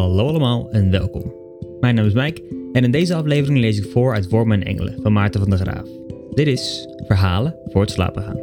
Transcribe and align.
Hallo 0.00 0.28
allemaal 0.28 0.68
en 0.70 0.90
welkom. 0.90 1.34
Mijn 1.80 1.94
naam 1.94 2.06
is 2.06 2.12
Mike 2.12 2.42
en 2.72 2.84
in 2.84 2.90
deze 2.90 3.14
aflevering 3.14 3.58
lees 3.58 3.78
ik 3.78 3.90
voor 3.90 4.14
uit 4.14 4.28
Wormen 4.28 4.60
en 4.60 4.66
Engelen 4.66 4.98
van 5.02 5.12
Maarten 5.12 5.40
van 5.40 5.50
der 5.50 5.58
Graaf. 5.58 5.88
Dit 6.30 6.46
is 6.46 6.88
Verhalen 7.06 7.56
voor 7.66 7.80
het 7.80 7.90
slapen 7.90 8.22
gaan. 8.22 8.38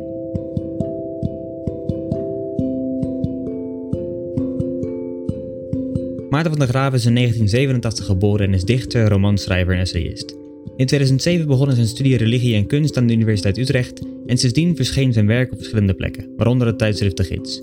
Maarten 6.30 6.52
van 6.52 6.60
der 6.60 6.68
Graaf 6.68 6.94
is 6.94 7.06
in 7.06 7.16
1987 7.16 8.06
geboren 8.06 8.48
en 8.48 8.54
is 8.54 8.64
dichter, 8.64 9.10
romanschrijver 9.10 9.74
en 9.74 9.80
essayist. 9.80 10.36
In 10.76 10.86
2007 10.86 11.48
begon 11.48 11.72
zijn 11.72 11.88
studie 11.88 12.18
religie 12.18 12.56
en 12.56 12.68
kunst 12.68 12.98
aan 12.98 13.08
de 13.08 13.14
Universiteit 13.14 13.58
Utrecht 13.58 14.02
en 14.26 14.38
sindsdien 14.38 14.76
verscheen 14.76 15.14
zijn 15.14 15.28
werk 15.28 15.52
op 15.52 15.58
verschillende 15.58 15.94
plekken, 15.94 16.34
waaronder 16.36 16.68
het 16.68 16.78
tijdschrift 16.78 17.18
De 17.18 17.24
Gids. 17.24 17.62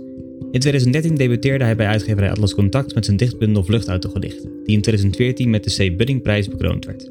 In 0.55 0.61
2013 0.61 1.15
debuteerde 1.15 1.65
hij 1.65 1.77
bij 1.77 1.87
uitgeverij 1.87 2.31
Atlas 2.31 2.55
Contact 2.55 2.95
met 2.95 3.05
zijn 3.05 3.17
dichtbundel 3.17 3.65
Vluchtauto-gedichten, 3.65 4.51
die 4.65 4.75
in 4.75 4.83
2014 4.83 5.51
met 5.51 5.65
de 5.65 5.91
C. 5.91 5.97
Buddingprijs 5.97 6.49
bekroond 6.49 6.85
werd. 6.85 7.09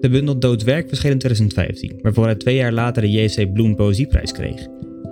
De 0.00 0.08
bundel 0.10 0.38
Doodswerk 0.38 0.88
verscheen 0.88 1.12
in 1.12 1.18
2015, 1.18 1.98
waarvoor 2.02 2.24
hij 2.24 2.34
twee 2.34 2.54
jaar 2.54 2.72
later 2.72 3.02
de 3.02 3.10
J.C. 3.10 3.52
Bloem 3.52 3.76
Poëzieprijs 3.76 4.32
kreeg. 4.32 4.66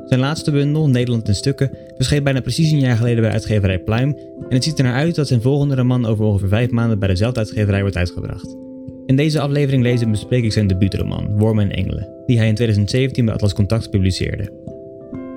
Zijn 0.07 0.21
laatste 0.21 0.51
bundel, 0.51 0.89
Nederland 0.89 1.29
in 1.29 1.35
Stukken, 1.35 1.71
verscheen 1.97 2.23
bijna 2.23 2.41
precies 2.41 2.71
een 2.71 2.81
jaar 2.81 2.97
geleden 2.97 3.23
bij 3.23 3.33
uitgeverij 3.33 3.79
Pluim 3.79 4.17
en 4.49 4.55
het 4.55 4.65
ziet 4.65 4.79
er 4.79 4.85
naar 4.85 4.95
uit 4.95 5.15
dat 5.15 5.29
zijn 5.29 5.43
volgende 5.43 5.75
roman 5.75 6.07
over 6.07 6.25
ongeveer 6.25 6.49
vijf 6.49 6.71
maanden 6.71 6.99
bij 6.99 7.09
dezelfde 7.09 7.41
uitgeverij 7.41 7.81
wordt 7.81 7.97
uitgebracht. 7.97 8.57
In 9.07 9.17
deze 9.17 9.41
aflevering 9.41 9.83
lezen 9.83 10.07
en 10.07 10.13
bespreek 10.13 10.45
ik 10.45 10.53
zijn 10.53 10.67
debuutroman, 10.67 11.39
Wormen 11.39 11.71
en 11.71 11.77
Engelen, 11.77 12.09
die 12.27 12.39
hij 12.39 12.49
in 12.49 12.55
2017 12.55 13.25
bij 13.25 13.35
Atlas 13.35 13.55
Contact 13.55 13.91
publiceerde. 13.91 14.74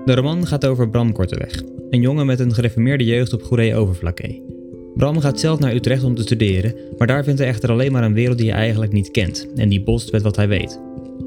De 0.07 0.15
roman 0.15 0.47
gaat 0.47 0.65
over 0.65 0.89
Bram 0.89 1.11
Korteweg, 1.11 1.63
een 1.89 2.01
jongen 2.01 2.25
met 2.25 2.39
een 2.39 2.53
gereformeerde 2.53 3.03
jeugd 3.03 3.33
op 3.33 3.43
Goeree 3.43 3.75
Overflakkee. 3.75 4.43
Bram 4.95 5.19
gaat 5.19 5.39
zelf 5.39 5.59
naar 5.59 5.73
Utrecht 5.73 6.03
om 6.03 6.15
te 6.15 6.21
studeren, 6.21 6.75
maar 6.97 7.07
daar 7.07 7.23
vindt 7.23 7.39
hij 7.39 7.47
echter 7.47 7.71
alleen 7.71 7.91
maar 7.91 8.03
een 8.03 8.13
wereld 8.13 8.37
die 8.37 8.49
hij 8.49 8.59
eigenlijk 8.59 8.91
niet 8.91 9.11
kent 9.11 9.47
en 9.55 9.69
die 9.69 9.83
botst 9.83 10.11
met 10.11 10.21
wat 10.21 10.35
hij 10.35 10.47
weet. 10.47 10.79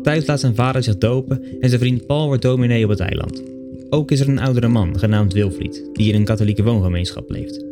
Thuis 0.02 0.27
laat 0.27 0.41
zijn 0.41 0.54
vader 0.54 0.82
zich 0.82 0.98
dopen 0.98 1.42
en 1.60 1.69
zijn 1.69 1.80
vriend 1.80 2.06
Paul 2.06 2.27
wordt 2.27 2.42
dominee 2.42 2.84
op 2.84 2.91
het 2.91 3.00
eiland. 3.00 3.42
Ook 3.91 4.10
is 4.10 4.20
er 4.20 4.28
een 4.28 4.38
oudere 4.38 4.69
man, 4.69 4.98
genaamd 4.98 5.32
Wilfried, 5.32 5.84
die 5.92 6.12
in 6.12 6.14
een 6.14 6.24
katholieke 6.24 6.62
woongemeenschap 6.62 7.30
leeft. 7.30 7.64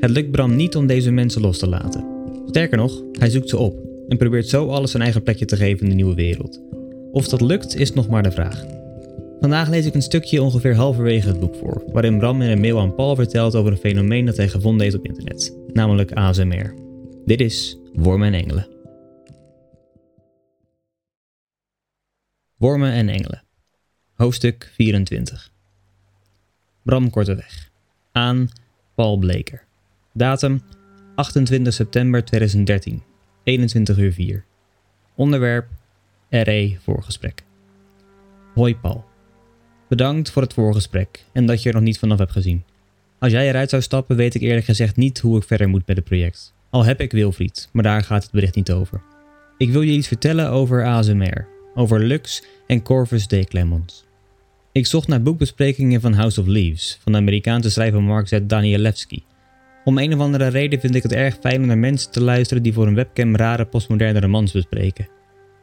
Het 0.00 0.10
lukt 0.10 0.30
Bram 0.30 0.56
niet 0.56 0.76
om 0.76 0.86
deze 0.86 1.10
mensen 1.10 1.42
los 1.42 1.58
te 1.58 1.68
laten. 1.68 2.04
Sterker 2.46 2.76
nog, 2.76 3.02
hij 3.12 3.30
zoekt 3.30 3.48
ze 3.48 3.58
op 3.58 3.76
en 4.08 4.16
probeert 4.16 4.48
zo 4.48 4.68
alles 4.68 4.90
zijn 4.90 5.02
eigen 5.02 5.22
plekje 5.22 5.44
te 5.44 5.56
geven 5.56 5.82
in 5.82 5.88
de 5.88 5.94
nieuwe 5.94 6.14
wereld. 6.14 6.60
Of 7.12 7.28
dat 7.28 7.40
lukt 7.40 7.76
is 7.76 7.92
nog 7.92 8.08
maar 8.08 8.22
de 8.22 8.30
vraag. 8.30 8.81
Vandaag 9.42 9.68
lees 9.68 9.86
ik 9.86 9.94
een 9.94 10.02
stukje 10.02 10.42
ongeveer 10.42 10.74
halverwege 10.74 11.28
het 11.28 11.40
boek 11.40 11.54
voor, 11.54 11.82
waarin 11.92 12.18
Bram 12.18 12.42
in 12.42 12.50
een 12.50 12.60
mail 12.60 12.80
aan 12.80 12.94
Paul 12.94 13.14
vertelt 13.14 13.54
over 13.54 13.72
een 13.72 13.78
fenomeen 13.78 14.24
dat 14.24 14.36
hij 14.36 14.48
gevonden 14.48 14.82
heeft 14.82 14.96
op 14.96 15.04
internet, 15.04 15.56
namelijk 15.72 16.12
ASMR. 16.12 16.74
Dit 17.24 17.40
is 17.40 17.78
Wormen 17.92 18.34
en 18.34 18.40
Engelen. 18.40 18.68
Wormen 22.56 22.92
en 22.92 23.08
Engelen. 23.08 23.42
Hoofdstuk 24.14 24.70
24. 24.74 25.52
Bram 26.82 27.10
Korteweg. 27.10 27.70
Aan 28.12 28.48
Paul 28.94 29.16
Bleker. 29.16 29.64
Datum 30.12 30.62
28 31.14 31.72
september 31.72 32.24
2013. 32.24 33.02
21 33.42 33.98
uur 33.98 34.12
4. 34.12 34.44
Onderwerp 35.14 35.68
RE 36.28 36.76
voorgesprek. 36.80 37.44
Hoi 38.54 38.76
Paul. 38.76 39.10
Bedankt 39.92 40.30
voor 40.30 40.42
het 40.42 40.52
voorgesprek 40.52 41.24
en 41.32 41.46
dat 41.46 41.62
je 41.62 41.68
er 41.68 41.74
nog 41.74 41.84
niet 41.84 41.98
vanaf 41.98 42.18
hebt 42.18 42.32
gezien. 42.32 42.64
Als 43.18 43.32
jij 43.32 43.48
eruit 43.48 43.70
zou 43.70 43.82
stappen, 43.82 44.16
weet 44.16 44.34
ik 44.34 44.40
eerlijk 44.40 44.64
gezegd 44.64 44.96
niet 44.96 45.18
hoe 45.18 45.36
ik 45.36 45.44
verder 45.44 45.68
moet 45.68 45.86
met 45.86 45.96
het 45.96 46.04
project. 46.04 46.54
Al 46.70 46.84
heb 46.84 47.00
ik 47.00 47.12
Wilfried, 47.12 47.68
maar 47.72 47.82
daar 47.82 48.02
gaat 48.02 48.22
het 48.22 48.32
bericht 48.32 48.54
niet 48.54 48.72
over. 48.72 49.02
Ik 49.58 49.70
wil 49.70 49.80
je 49.80 49.92
iets 49.92 50.08
vertellen 50.08 50.50
over 50.50 50.84
ASMR, 50.84 51.46
over 51.74 52.00
Lux 52.00 52.44
en 52.66 52.82
Corvus 52.82 53.26
de 53.26 53.44
Clemens. 53.44 54.04
Ik 54.72 54.86
zocht 54.86 55.08
naar 55.08 55.22
boekbesprekingen 55.22 56.00
van 56.00 56.12
House 56.12 56.40
of 56.40 56.46
Leaves 56.46 56.98
van 57.02 57.12
de 57.12 57.18
Amerikaanse 57.18 57.70
schrijver 57.70 58.02
Mark 58.02 58.28
Z. 58.28 58.38
Danielewski. 58.42 59.24
Om 59.84 59.98
een 59.98 60.14
of 60.14 60.20
andere 60.20 60.46
reden 60.46 60.80
vind 60.80 60.94
ik 60.94 61.02
het 61.02 61.12
erg 61.12 61.36
fijn 61.40 61.60
om 61.60 61.66
naar 61.66 61.78
mensen 61.78 62.10
te 62.10 62.22
luisteren 62.22 62.62
die 62.62 62.72
voor 62.72 62.86
een 62.86 62.94
webcam 62.94 63.36
rare 63.36 63.64
postmoderne 63.64 64.20
romans 64.20 64.52
bespreken. 64.52 65.08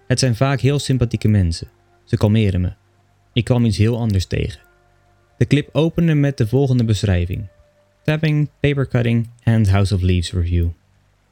Het 0.08 0.20
zijn 0.20 0.36
vaak 0.36 0.60
heel 0.60 0.80
sympathieke 0.80 1.28
mensen. 1.28 1.68
Ze 2.04 2.18
kalmeren 2.18 2.62
me. 2.62 2.72
Ik 3.34 3.44
kwam 3.44 3.66
iets 3.66 3.78
heel 3.78 3.98
anders 3.98 4.26
tegen. 4.26 4.62
De 5.38 5.46
clip 5.46 5.70
opende 5.72 6.14
met 6.14 6.38
de 6.38 6.48
volgende 6.48 6.84
beschrijving: 6.84 7.48
Tapping, 8.04 8.50
papercutting 8.60 9.30
and 9.44 9.70
House 9.70 9.96
of 9.96 10.02
Leaves 10.02 10.32
review. 10.32 10.68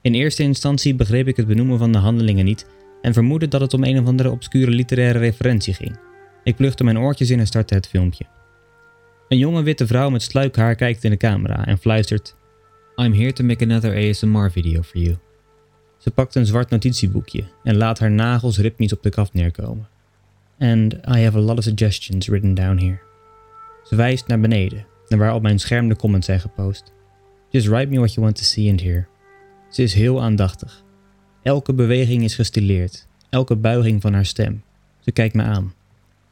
In 0.02 0.14
eerste 0.14 0.44
instantie 0.44 0.96
begreep 0.96 1.28
ik 1.28 1.38
het 1.38 1.48
benoemen 1.48 1.78
van 1.78 1.92
de 1.92 1.98
handelingen 1.98 2.46
niet 2.46 2.68
en 3.02 3.14
vermoedde 3.14 3.48
dat 3.48 3.62
het 3.62 3.74
om 3.74 3.84
een 3.84 4.00
of 4.00 4.06
andere 4.06 4.32
obscure 4.32 4.72
literaire 4.72 5.20
referentie 5.20 5.74
ging. 5.74 6.00
Ik 6.44 6.56
plugde 6.56 6.84
mijn 6.84 7.00
oortjes 7.00 7.30
in 7.30 7.40
en 7.40 7.48
startte 7.48 7.74
het 7.74 7.88
filmpje. 7.88 8.26
Een 9.28 9.38
jonge 9.38 9.64
witte 9.64 9.88
vrouw 9.88 10.10
met 10.10 10.22
sluikhaar 10.22 10.76
kijkt 10.76 11.04
in 11.04 11.12
de 11.12 11.18
camera 11.18 11.66
en 11.66 11.78
fluistert: 11.78 12.36
I'm 12.96 13.14
here 13.14 13.34
to 13.34 13.44
make 13.44 13.64
another 13.64 14.10
ASMR 14.10 14.52
video 14.52 14.82
for 14.82 15.02
you. 15.02 15.18
Ze 15.98 16.12
pakt 16.12 16.36
een 16.36 16.46
zwart 16.46 16.70
notitieboekje 16.70 17.44
en 17.64 17.78
laat 17.78 18.00
haar 18.00 18.12
nagels 18.12 18.58
ritmisch 18.58 18.94
op 18.94 19.04
de 19.04 19.10
kaft 19.10 19.34
neerkomen. 19.34 19.88
And 20.60 20.94
I 20.94 21.24
have 21.24 21.38
a 21.38 21.42
lot 21.42 21.58
of 21.58 21.64
suggestions 21.64 22.28
written 22.28 22.54
down 22.54 22.78
here. 22.78 23.00
Ze 23.84 23.96
wijst 23.96 24.28
naar 24.28 24.40
beneden, 24.40 24.86
naar 25.08 25.20
waar 25.20 25.34
op 25.34 25.42
mijn 25.42 25.60
scherm 25.60 25.90
de 25.90 25.96
comments 25.96 26.26
zijn 26.26 26.40
gepost. 26.40 26.94
Just 27.50 27.68
write 27.68 27.90
me 27.90 27.98
what 27.98 28.14
you 28.14 28.26
want 28.26 28.38
to 28.38 28.44
see 28.44 28.70
and 28.70 28.82
hear. 28.82 29.08
Ze 29.70 29.84
is 29.84 29.94
heel 29.94 30.22
aandachtig. 30.22 30.84
Elke 31.44 31.74
beweging 31.74 32.24
is 32.24 32.36
gestileerd, 32.36 33.08
elke 33.30 33.56
buiging 33.56 34.02
van 34.02 34.14
haar 34.14 34.26
stem. 34.26 34.64
Ze 35.00 35.12
kijkt 35.12 35.36
me 35.36 35.44
aan. 35.44 35.74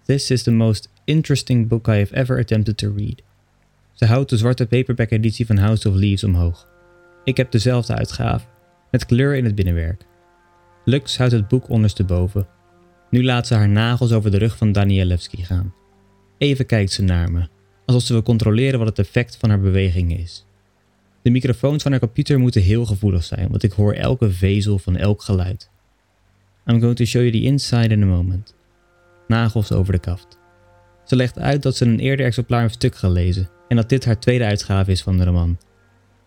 This 0.03 0.31
is 0.31 0.43
the 0.43 0.51
most 0.51 0.89
interesting 1.03 1.67
book 1.67 1.87
I 1.87 1.97
have 1.97 2.15
ever 2.15 2.39
attempted 2.39 2.77
to 2.77 2.93
read. 2.95 3.21
Ze 3.93 4.05
houdt 4.05 4.29
de 4.29 4.37
zwarte 4.37 4.65
paperback 4.65 5.11
editie 5.11 5.45
van 5.45 5.57
House 5.57 5.89
of 5.89 5.95
Leaves 5.95 6.23
omhoog. 6.23 6.67
Ik 7.23 7.37
heb 7.37 7.51
dezelfde 7.51 7.95
uitgave, 7.95 8.45
met 8.91 9.05
kleur 9.05 9.35
in 9.35 9.45
het 9.45 9.55
binnenwerk. 9.55 10.05
Lux 10.85 11.17
houdt 11.17 11.33
het 11.33 11.47
boek 11.47 11.69
ondersteboven. 11.69 12.47
Nu 13.09 13.23
laat 13.23 13.47
ze 13.47 13.53
haar 13.53 13.69
nagels 13.69 14.11
over 14.11 14.31
de 14.31 14.37
rug 14.37 14.57
van 14.57 14.71
Danielewski 14.71 15.43
gaan. 15.43 15.73
Even 16.37 16.65
kijkt 16.65 16.91
ze 16.91 17.01
naar 17.01 17.31
me, 17.31 17.47
alsof 17.85 18.01
ze 18.01 18.13
wil 18.13 18.23
controleren 18.23 18.79
wat 18.79 18.87
het 18.87 18.99
effect 18.99 19.37
van 19.37 19.49
haar 19.49 19.59
beweging 19.59 20.17
is. 20.17 20.45
De 21.21 21.29
microfoons 21.29 21.83
van 21.83 21.91
haar 21.91 21.99
computer 21.99 22.39
moeten 22.39 22.61
heel 22.61 22.85
gevoelig 22.85 23.23
zijn, 23.23 23.49
want 23.49 23.63
ik 23.63 23.71
hoor 23.71 23.93
elke 23.93 24.31
vezel 24.31 24.79
van 24.79 24.95
elk 24.95 25.21
geluid. 25.21 25.69
I'm 26.65 26.79
going 26.79 26.95
to 26.95 27.05
show 27.05 27.21
you 27.21 27.31
the 27.31 27.41
inside 27.41 27.87
in 27.87 28.03
a 28.03 28.05
moment. 28.05 28.55
Nagels 29.27 29.71
over 29.71 29.93
de 29.93 29.99
kaft. 29.99 30.37
Ze 31.05 31.15
legt 31.15 31.39
uit 31.39 31.61
dat 31.61 31.75
ze 31.75 31.85
een 31.85 31.99
eerder 31.99 32.25
exemplaar 32.25 32.61
heeft 32.61 32.73
stuk 32.73 32.95
gelezen 32.95 33.49
en 33.67 33.75
dat 33.75 33.89
dit 33.89 34.05
haar 34.05 34.19
tweede 34.19 34.45
uitgave 34.45 34.91
is 34.91 35.01
van 35.01 35.17
de 35.17 35.23
roman. 35.23 35.57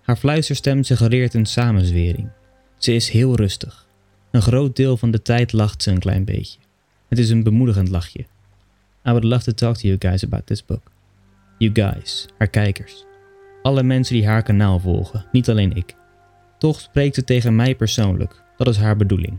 Haar 0.02 0.16
fluisterstem 0.16 0.82
suggereert 0.82 1.34
een 1.34 1.46
samenzwering. 1.46 2.30
Ze 2.76 2.94
is 2.94 3.10
heel 3.10 3.36
rustig. 3.36 3.86
Een 4.30 4.42
groot 4.42 4.76
deel 4.76 4.96
van 4.96 5.10
de 5.10 5.22
tijd 5.22 5.52
lacht 5.52 5.82
ze 5.82 5.90
een 5.90 5.98
klein 5.98 6.24
beetje. 6.24 6.58
Het 7.08 7.18
is 7.18 7.30
een 7.30 7.42
bemoedigend 7.42 7.88
lachje. 7.88 8.20
I 9.04 9.10
would 9.10 9.24
love 9.24 9.44
to 9.44 9.52
talk 9.52 9.76
to 9.76 9.88
you 9.88 9.96
guys 9.98 10.24
about 10.24 10.46
this 10.46 10.64
book. 10.64 10.90
You 11.58 11.70
guys, 11.74 12.28
haar 12.38 12.48
kijkers. 12.48 13.04
Alle 13.62 13.82
mensen 13.82 14.14
die 14.14 14.26
haar 14.26 14.42
kanaal 14.42 14.78
volgen, 14.78 15.26
niet 15.32 15.50
alleen 15.50 15.76
ik. 15.76 15.94
Toch 16.58 16.80
spreekt 16.80 17.14
ze 17.14 17.24
tegen 17.24 17.56
mij 17.56 17.74
persoonlijk, 17.74 18.42
dat 18.56 18.68
is 18.68 18.76
haar 18.76 18.96
bedoeling. 18.96 19.38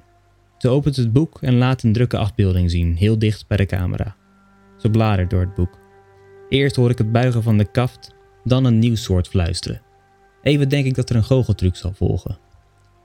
Ze 0.58 0.69
opent 0.69 0.96
het 0.96 1.13
boek 1.13 1.41
en 1.41 1.58
laat 1.58 1.84
een 1.84 1.94
drukke 1.94 2.18
afbeelding 2.18 2.72
zien, 2.72 2.96
heel 2.96 3.19
dicht 3.19 3.47
bij 3.47 3.58
de 3.58 3.66
camera. 3.66 4.16
Ze 4.78 4.90
bladert 4.90 5.29
door 5.29 5.41
het 5.41 5.56
boek. 5.56 5.79
Eerst 6.50 6.75
hoor 6.75 6.90
ik 6.90 6.97
het 6.97 7.12
buigen 7.12 7.44
van 7.44 7.58
de 7.58 7.72
kaft, 7.72 8.16
dan 8.44 8.66
een 8.66 8.79
nieuw 8.79 8.96
soort 8.96 9.28
fluisteren. 9.28 9.82
Even 10.41 10.70
denk 10.70 10.85
ik 10.85 10.96
dat 10.96 11.09
er 11.09 11.16
een 11.16 11.23
goocheltruc 11.23 11.76
zal 11.76 11.94
volgen. 11.94 12.38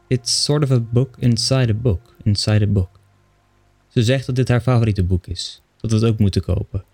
It's 0.08 0.44
sort 0.44 0.62
of 0.62 0.70
a 0.70 0.80
book 0.80 1.16
inside 1.18 1.72
a 1.72 1.76
book, 1.76 2.16
inside 2.22 2.64
a 2.64 2.68
book. 2.68 3.00
Ze 3.94 4.02
zegt 4.02 4.26
dat 4.26 4.36
dit 4.36 4.48
haar 4.48 4.60
favoriete 4.60 5.04
boek 5.04 5.26
is, 5.26 5.62
dat 5.80 5.90
we 5.90 5.96
het 5.96 6.06
ook 6.06 6.18
moeten 6.18 6.42
kopen. 6.42 6.84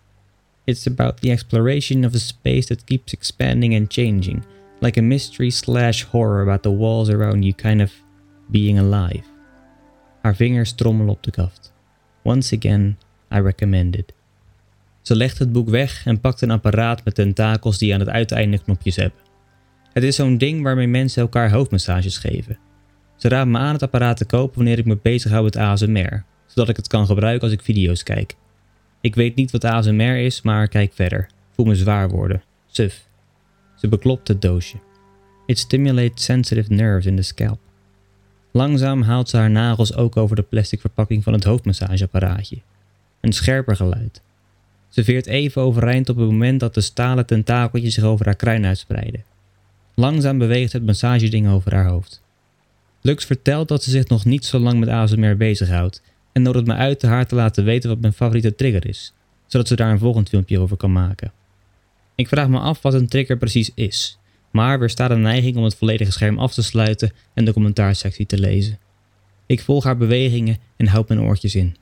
It's 0.64 0.86
about 0.86 1.20
the 1.20 1.30
exploration 1.30 2.04
of 2.04 2.14
a 2.14 2.18
space 2.18 2.66
that 2.66 2.84
keeps 2.84 3.12
expanding 3.12 3.74
and 3.74 3.92
changing, 3.92 4.42
like 4.80 5.00
a 5.00 5.02
mystery 5.02 5.50
slash 5.50 6.04
horror 6.04 6.42
about 6.42 6.62
the 6.62 6.76
walls 6.76 7.08
around 7.08 7.42
you 7.42 7.54
kind 7.54 7.80
of 7.80 7.92
being 8.46 8.78
alive. 8.78 9.22
Haar 10.22 10.36
vingers 10.36 10.72
trommelen 10.72 11.12
op 11.12 11.22
de 11.22 11.30
kaft. 11.30 11.72
Once 12.22 12.56
again, 12.56 12.98
I 13.34 13.40
recommend 13.40 13.96
it. 13.96 14.12
Ze 15.02 15.16
legt 15.16 15.38
het 15.38 15.52
boek 15.52 15.68
weg 15.68 16.06
en 16.06 16.20
pakt 16.20 16.40
een 16.40 16.50
apparaat 16.50 17.04
met 17.04 17.14
tentakels 17.14 17.78
die 17.78 17.94
aan 17.94 18.00
het 18.00 18.08
uiteinde 18.08 18.58
knopjes 18.58 18.96
hebben. 18.96 19.20
Het 19.92 20.02
is 20.02 20.16
zo'n 20.16 20.38
ding 20.38 20.62
waarmee 20.62 20.88
mensen 20.88 21.22
elkaar 21.22 21.50
hoofdmassages 21.50 22.18
geven. 22.18 22.58
Ze 23.16 23.28
raadt 23.28 23.48
me 23.48 23.58
aan 23.58 23.72
het 23.72 23.82
apparaat 23.82 24.16
te 24.16 24.24
kopen 24.24 24.56
wanneer 24.56 24.78
ik 24.78 24.84
me 24.84 24.98
bezighoud 25.02 25.44
met 25.44 25.56
ASMR, 25.56 26.24
zodat 26.54 26.68
ik 26.68 26.76
het 26.76 26.88
kan 26.88 27.06
gebruiken 27.06 27.42
als 27.42 27.52
ik 27.52 27.62
video's 27.62 28.02
kijk. 28.02 28.36
Ik 29.00 29.14
weet 29.14 29.34
niet 29.34 29.50
wat 29.50 29.64
ASMR 29.64 30.16
is, 30.16 30.42
maar 30.42 30.68
kijk 30.68 30.92
verder. 30.94 31.28
Voel 31.50 31.66
me 31.66 31.74
zwaar 31.74 32.08
worden. 32.08 32.42
Suf. 32.66 33.04
Ze 33.76 33.88
beklopt 33.88 34.28
het 34.28 34.42
doosje. 34.42 34.76
It 35.46 35.58
stimulates 35.58 36.24
sensitive 36.24 36.72
nerves 36.72 37.06
in 37.06 37.16
the 37.16 37.22
scalp. 37.22 37.58
Langzaam 38.52 39.02
haalt 39.02 39.28
ze 39.28 39.36
haar 39.36 39.50
nagels 39.50 39.94
ook 39.94 40.16
over 40.16 40.36
de 40.36 40.42
plastic 40.42 40.80
verpakking 40.80 41.22
van 41.22 41.32
het 41.32 41.44
hoofdmassageapparaatje. 41.44 42.58
Een 43.20 43.32
scherper 43.32 43.76
geluid. 43.76 44.22
Ze 44.88 45.04
veert 45.04 45.26
even 45.26 45.62
overeind 45.62 46.08
op 46.08 46.16
het 46.16 46.26
moment 46.26 46.60
dat 46.60 46.74
de 46.74 46.80
stalen 46.80 47.26
tentakeltjes 47.26 47.94
zich 47.94 48.04
over 48.04 48.24
haar 48.24 48.36
kruin 48.36 48.66
uitspreiden. 48.66 49.24
Langzaam 49.94 50.38
beweegt 50.38 50.72
het 50.72 50.86
massageding 50.86 51.48
over 51.48 51.74
haar 51.74 51.86
hoofd. 51.86 52.22
Lux 53.00 53.24
vertelt 53.24 53.68
dat 53.68 53.82
ze 53.82 53.90
zich 53.90 54.08
nog 54.08 54.24
niet 54.24 54.44
zo 54.44 54.58
lang 54.58 54.78
met 54.78 54.88
ASMR 54.88 55.36
bezighoudt 55.36 56.02
en 56.32 56.42
nodigt 56.42 56.66
me 56.66 56.74
uit 56.74 57.02
haar 57.02 57.26
te 57.26 57.34
laten 57.34 57.64
weten 57.64 57.90
wat 57.90 58.00
mijn 58.00 58.12
favoriete 58.12 58.54
trigger 58.54 58.86
is, 58.88 59.14
zodat 59.46 59.68
ze 59.68 59.76
daar 59.76 59.90
een 59.90 59.98
volgend 59.98 60.28
filmpje 60.28 60.58
over 60.58 60.76
kan 60.76 60.92
maken. 60.92 61.32
Ik 62.14 62.28
vraag 62.28 62.48
me 62.48 62.58
af 62.58 62.82
wat 62.82 62.94
een 62.94 63.08
trigger 63.08 63.36
precies 63.36 63.70
is, 63.74 64.18
maar 64.50 64.78
weersta 64.78 65.08
de 65.08 65.16
neiging 65.16 65.56
om 65.56 65.64
het 65.64 65.74
volledige 65.74 66.12
scherm 66.12 66.38
af 66.38 66.54
te 66.54 66.62
sluiten 66.62 67.12
en 67.34 67.44
de 67.44 67.52
commentaarsectie 67.52 68.26
te 68.26 68.38
lezen. 68.38 68.78
Ik 69.46 69.60
volg 69.60 69.84
haar 69.84 69.96
bewegingen 69.96 70.58
en 70.76 70.86
houd 70.86 71.08
mijn 71.08 71.20
oortjes 71.20 71.54
in. 71.54 71.76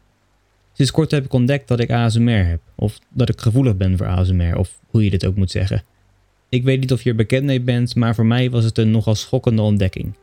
Sinds 0.73 0.93
kort 0.93 1.11
heb 1.11 1.25
ik 1.25 1.33
ontdekt 1.33 1.69
dat 1.69 1.81
ik 1.81 1.91
ASMR 1.91 2.47
heb, 2.47 2.61
of 2.75 2.99
dat 3.09 3.29
ik 3.29 3.41
gevoelig 3.41 3.77
ben 3.77 3.97
voor 3.97 4.07
ASMR, 4.07 4.57
of 4.57 4.81
hoe 4.87 5.05
je 5.05 5.11
dit 5.11 5.27
ook 5.27 5.37
moet 5.37 5.51
zeggen. 5.51 5.83
Ik 6.49 6.65
weet 6.65 6.81
niet 6.81 6.93
of 6.93 7.03
je 7.03 7.11
er 7.11 7.17
bekend 7.17 7.45
mee 7.45 7.61
bent, 7.61 7.95
maar 7.95 8.15
voor 8.15 8.27
mij 8.27 8.51
was 8.51 8.65
het 8.65 8.79
een 8.79 8.91
nogal 8.91 9.15
schokkende 9.15 9.63
ontdekking. 9.63 10.17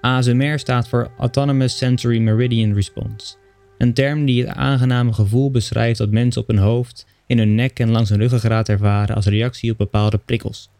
ASMR 0.00 0.58
staat 0.58 0.88
voor 0.88 1.10
Autonomous 1.18 1.76
Sensory 1.76 2.18
Meridian 2.18 2.74
Response, 2.74 3.36
een 3.78 3.94
term 3.94 4.24
die 4.24 4.46
het 4.46 4.56
aangename 4.56 5.12
gevoel 5.12 5.50
beschrijft 5.50 5.98
dat 5.98 6.10
mensen 6.10 6.42
op 6.42 6.48
hun 6.48 6.58
hoofd, 6.58 7.06
in 7.26 7.38
hun 7.38 7.54
nek 7.54 7.78
en 7.78 7.90
langs 7.90 8.10
hun 8.10 8.18
ruggengraat 8.18 8.68
ervaren 8.68 9.16
als 9.16 9.26
reactie 9.26 9.70
op 9.70 9.78
bepaalde 9.78 10.18
prikkels. 10.18 10.70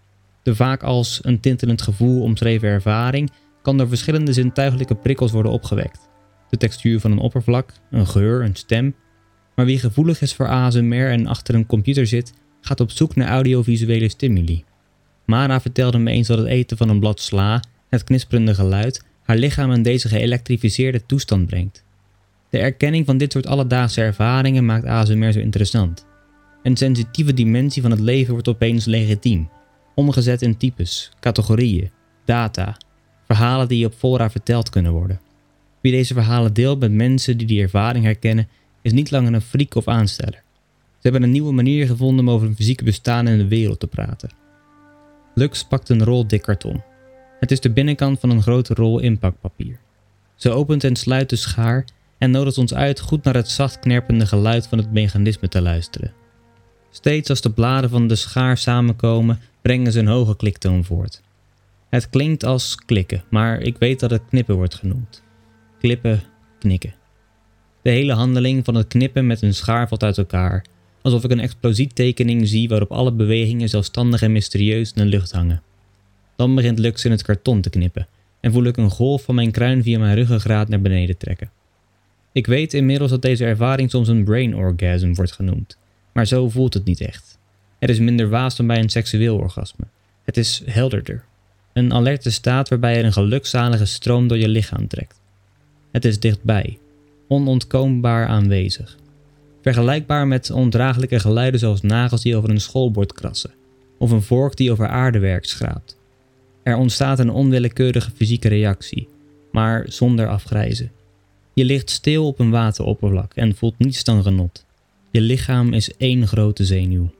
De 0.43 0.55
vaak 0.55 0.83
als 0.83 1.21
een 1.23 1.41
tintelend 1.41 1.83
gevoel 1.83 2.23
omschreven 2.23 2.69
ervaring 2.69 3.31
kan 3.63 3.79
door 3.79 3.89
verschillende 3.89 4.33
zintuigelijke 4.33 4.95
prikkels 4.95 5.33
worden 5.33 5.53
opgewekt. 5.53 6.09
De 6.51 6.57
textuur 6.57 7.01
van 7.01 7.13
een 7.13 7.19
oppervlak, 7.19 7.73
een 7.91 8.07
geur, 8.07 8.43
een 8.43 8.55
stem. 8.55 8.95
Maar 9.55 9.67
wie 9.67 9.79
gevoelig 9.79 10.21
is 10.21 10.35
voor 10.35 10.49
ASMR 10.49 11.11
en 11.11 11.27
achter 11.27 11.55
een 11.55 11.67
computer 11.67 12.07
zit, 12.07 12.33
gaat 12.61 12.81
op 12.81 12.91
zoek 12.91 13.15
naar 13.17 13.29
audiovisuele 13.29 14.09
stimuli. 14.09 14.65
Mara 15.27 15.61
vertelde 15.61 15.99
me 15.99 16.11
eens 16.11 16.29
dat 16.29 16.39
het 16.39 16.47
eten 16.47 16.77
van 16.77 16.89
een 16.89 17.01
blad 17.01 17.21
sla, 17.21 17.63
het 17.89 18.05
knisperende 18.05 18.55
geluid, 18.55 19.05
haar 19.23 19.37
lichaam 19.37 19.73
in 19.73 19.83
deze 19.83 20.09
geëlektrificeerde 20.09 21.07
toestand 21.07 21.47
brengt. 21.47 21.84
De 22.55 22.61
erkenning 22.61 23.07
van 23.07 23.19
dit 23.19 23.33
soort 23.33 23.47
alledaagse 23.47 24.01
ervaringen 24.01 24.65
maakt 24.65 24.85
ASMR 24.85 25.33
zo 25.33 25.39
interessant. 25.39 26.07
Een 26.63 26.77
sensitieve 26.77 27.35
dimensie 27.35 27.83
van 27.83 27.91
het 27.91 28.01
leven 28.01 28.33
wordt 28.33 28.49
opeens 28.49 28.85
legitiem, 28.85 29.49
omgezet 29.95 30.43
in 30.43 30.57
types, 30.57 31.11
categorieën, 31.21 31.91
data, 32.25 32.77
verhalen 33.27 33.69
die 33.69 33.87
op 33.87 33.95
voorraad 33.99 34.31
verteld 34.31 34.71
kunnen 34.71 34.93
worden. 34.93 35.21
Wie 35.81 35.93
deze 35.93 36.15
verhalen 36.15 36.53
deelt 36.53 36.81
met 36.81 36.93
mensen 36.93 37.39
die 37.39 37.47
die 37.47 37.63
ervaring 37.63 38.05
herkennen, 38.05 38.49
is 38.83 38.93
niet 38.93 39.11
langer 39.11 39.35
een 39.35 39.41
freak 39.41 39.75
of 39.75 39.89
aansteller. 39.89 40.43
Ze 40.93 41.01
hebben 41.01 41.23
een 41.23 41.31
nieuwe 41.31 41.53
manier 41.53 41.87
gevonden 41.87 42.29
om 42.29 42.35
over 42.35 42.47
hun 42.47 42.57
fysieke 42.57 42.85
bestaan 42.85 43.29
in 43.29 43.39
de 43.39 43.49
wereld 43.49 43.81
te 43.81 43.87
praten. 43.87 44.31
Lux 45.35 45.65
pakt 45.65 45.89
een 45.89 46.05
rol 46.05 46.27
dik 46.27 46.43
karton. 46.43 46.83
Het 47.41 47.51
is 47.51 47.61
de 47.61 47.71
binnenkant 47.71 48.21
van 48.21 48.31
een 48.31 48.43
grote 48.43 48.75
rol 48.75 49.01
inpakpapier. 49.01 49.79
Ze 50.35 50.51
opent 50.51 50.85
en 50.85 50.97
sluit 50.97 51.31
de 51.31 51.37
schaar 51.37 51.85
en 52.19 52.31
nodigt 52.31 52.59
ons 52.59 52.75
uit 52.75 53.01
goed 53.01 53.25
naar 53.25 53.35
het 53.35 53.49
zacht 53.49 53.79
knerpende 53.79 54.27
geluid 54.27 54.67
van 54.67 54.79
het 54.79 54.93
mechanisme 54.93 55.49
te 55.49 55.61
luisteren. 55.61 56.13
Steeds 56.91 57.31
als 57.31 57.41
de 57.41 57.51
bladen 57.51 57.91
van 57.91 58.07
de 58.07 58.17
schaar 58.17 58.59
samenkomen, 58.59 59.41
brengen 59.63 59.93
ze 59.93 59.99
een 59.99 60.07
hoge 60.07 60.37
kliktoon 60.37 60.85
voort. 60.85 61.23
Het 61.89 62.11
klinkt 62.11 62.45
als 62.45 62.75
klikken, 62.75 63.25
maar 63.31 63.61
ik 63.61 63.79
weet 63.79 64.01
dat 64.01 64.11
het 64.11 64.23
knippen 64.29 64.55
wordt 64.55 64.75
genoemd. 64.75 65.23
Klippen, 65.79 66.23
knikken. 66.59 66.95
De 67.83 67.91
hele 67.91 68.13
handeling 68.13 68.65
van 68.65 68.75
het 68.75 68.87
knippen 68.87 69.27
met 69.27 69.43
een 69.43 69.55
schaar 69.55 69.89
valt 69.89 70.03
uit 70.03 70.19
elkaar, 70.19 70.65
alsof 71.03 71.25
ik 71.25 71.31
een 71.31 71.41
explosietekening 71.41 72.49
zie 72.49 72.69
waarop 72.69 72.93
alle 72.93 73.13
bewegingen 73.13 73.69
zelfstandig 73.69 74.23
en 74.23 74.33
mysterieus 74.33 74.93
in 74.93 75.03
de 75.03 75.09
lucht 75.09 75.33
hangen. 75.33 75.63
Dan 76.37 76.55
begint 76.55 76.79
Lux 76.79 77.05
in 77.05 77.11
het 77.11 77.23
karton 77.23 77.61
te 77.61 77.71
knippen 77.71 78.07
en 78.41 78.53
voel 78.53 78.65
ik 78.65 78.77
een 78.77 78.91
golf 78.91 79.23
van 79.23 79.35
mijn 79.35 79.51
kruin 79.51 79.83
via 79.83 79.99
mijn 79.99 80.15
ruggengraat 80.15 80.69
naar 80.69 80.81
beneden 80.81 81.17
trekken. 81.17 81.51
Ik 82.35 82.47
weet 82.47 82.75
inmiddels 82.75 83.11
dat 83.11 83.23
deze 83.23 83.45
ervaring 83.45 83.91
soms 83.91 84.09
een 84.09 84.25
brain 84.25 84.57
orgasm 84.57 85.13
wordt 85.13 85.33
genoemd, 85.33 85.77
maar 86.13 86.27
zo 86.27 86.49
voelt 86.49 86.75
het 86.75 86.85
niet 86.85 87.01
echt. 87.01 87.39
Het 87.79 87.91
is 87.91 87.99
minder 87.99 88.29
waas 88.29 88.57
dan 88.57 88.67
bij 88.67 88.79
een 88.79 88.89
seksueel 88.89 89.37
orgasme. 89.37 89.85
Het 90.25 90.37
is 90.37 90.63
helderder. 90.67 91.25
Een 91.73 91.93
alerte 91.93 92.31
staat 92.31 92.69
waarbij 92.69 92.97
er 92.97 93.05
een 93.05 93.13
gelukzalige 93.13 93.85
stroom 93.85 94.29
door 94.29 94.39
je 94.39 94.49
lichaam 94.49 94.89
trekt. 94.89 95.21
Het 95.93 96.05
is 96.05 96.21
dichtbij, 96.21 96.79
onontkoombaar 97.29 98.27
aanwezig. 98.27 98.97
Vergelijkbaar 99.63 100.27
met 100.27 100.51
ondraaglijke 100.51 101.21
geluiden 101.21 101.61
zoals 101.61 101.83
nagels 101.83 102.23
die 102.23 102.37
over 102.37 102.51
een 102.51 102.61
schoolbord 102.61 103.13
krassen, 103.13 103.55
of 103.99 104.11
een 104.11 104.23
vork 104.23 104.57
die 104.57 104.73
over 104.73 104.89
aardewerk 104.89 105.45
schraapt. 105.45 105.99
Er 106.63 106.77
ontstaat 106.77 107.19
een 107.19 107.31
onwillekeurige 107.31 108.11
fysieke 108.11 108.49
reactie, 108.49 109.09
maar 109.53 109.85
zonder 109.89 110.29
afgrijzen. 110.29 110.91
Je 111.55 111.65
ligt 111.65 111.91
stil 111.91 112.27
op 112.27 112.39
een 112.39 112.51
wateroppervlak 112.51 113.35
en 113.35 113.57
voelt 113.57 113.79
niets 113.79 114.05
dan 114.05 114.23
genot. 114.23 114.67
Je 115.11 115.21
lichaam 115.21 115.73
is 115.73 115.97
één 115.97 116.27
grote 116.27 116.65
zenuw. 116.65 117.11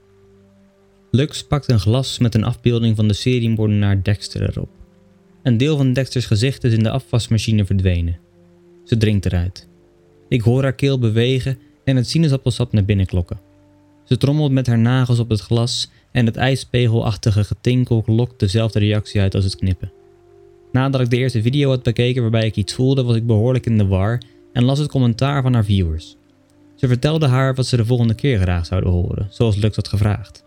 Lux 1.11 1.43
pakt 1.43 1.71
een 1.71 1.79
glas 1.79 2.19
met 2.19 2.35
een 2.35 2.43
afbeelding 2.43 2.95
van 2.95 3.07
de 3.07 3.13
seriemoordenaar 3.13 4.03
Dexter 4.03 4.49
erop. 4.49 4.69
Een 5.43 5.57
deel 5.57 5.77
van 5.77 5.93
Dexters 5.93 6.25
gezicht 6.25 6.63
is 6.63 6.73
in 6.73 6.83
de 6.83 6.89
afwasmachine 6.89 7.65
verdwenen. 7.65 8.19
Ze 8.85 8.97
drinkt 8.97 9.25
eruit. 9.25 9.67
Ik 10.29 10.41
hoor 10.41 10.63
haar 10.63 10.73
keel 10.73 10.99
bewegen 10.99 11.57
en 11.83 11.95
het 11.95 12.09
sinaasappelsap 12.09 12.71
naar 12.73 12.85
binnen 12.85 13.05
klokken. 13.05 13.39
Ze 14.03 14.17
trommelt 14.17 14.51
met 14.51 14.67
haar 14.67 14.79
nagels 14.79 15.19
op 15.19 15.29
het 15.29 15.39
glas 15.39 15.89
en 16.11 16.25
het 16.25 16.35
ijspegelachtige 16.35 17.43
getinkel 17.43 18.03
lokt 18.05 18.39
dezelfde 18.39 18.79
reactie 18.79 19.21
uit 19.21 19.35
als 19.35 19.43
het 19.43 19.55
knippen. 19.55 19.91
Nadat 20.75 21.01
ik 21.01 21.09
de 21.09 21.17
eerste 21.17 21.41
video 21.41 21.69
had 21.69 21.83
bekeken 21.83 22.21
waarbij 22.21 22.45
ik 22.45 22.55
iets 22.55 22.73
voelde, 22.73 23.03
was 23.03 23.15
ik 23.15 23.25
behoorlijk 23.25 23.65
in 23.65 23.77
de 23.77 23.87
war 23.87 24.21
en 24.53 24.63
las 24.63 24.79
het 24.79 24.89
commentaar 24.89 25.41
van 25.41 25.53
haar 25.53 25.63
viewers. 25.63 26.15
Ze 26.75 26.87
vertelde 26.87 27.27
haar 27.27 27.55
wat 27.55 27.65
ze 27.65 27.77
de 27.77 27.85
volgende 27.85 28.13
keer 28.13 28.39
graag 28.39 28.65
zouden 28.65 28.89
horen, 28.89 29.27
zoals 29.29 29.55
Lux 29.55 29.75
had 29.75 29.87
gevraagd. 29.87 30.43